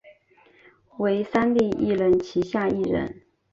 [0.97, 3.21] 为三立艺能旗下艺人。